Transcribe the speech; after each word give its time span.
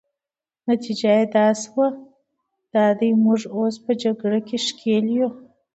نتیجه 0.69 1.11
يې 1.17 1.25
دا 1.35 1.45
شوه، 1.61 1.87
دا 2.73 2.85
دی 2.99 3.09
موږ 3.23 3.41
اوس 3.55 3.75
په 3.85 3.91
جګړه 4.01 4.39
کې 4.47 4.57
ښکېل 4.65 5.05
یو. 5.17 5.29